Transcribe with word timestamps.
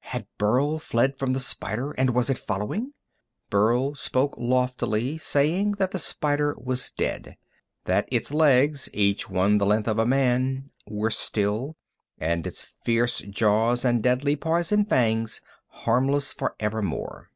Had 0.00 0.26
Burl 0.38 0.78
fled 0.78 1.18
from 1.18 1.34
the 1.34 1.40
spider, 1.40 1.90
and 1.98 2.14
was 2.14 2.30
it 2.30 2.38
following? 2.38 2.94
Burl 3.50 3.94
spoke 3.94 4.34
loftily, 4.38 5.18
saying 5.18 5.72
that 5.72 5.90
the 5.90 5.98
spider 5.98 6.56
was 6.56 6.90
dead, 6.90 7.36
that 7.84 8.08
its 8.10 8.32
legs, 8.32 8.88
each 8.94 9.28
one 9.28 9.58
the 9.58 9.66
length 9.66 9.86
of 9.86 9.98
a 9.98 10.06
man, 10.06 10.70
were 10.86 11.10
still, 11.10 11.76
and 12.16 12.46
its 12.46 12.62
fierce 12.62 13.20
jaws 13.28 13.84
and 13.84 14.02
deadly 14.02 14.36
poison 14.36 14.86
fangs 14.86 15.42
harmless 15.68 16.32
forevermore. 16.32 17.28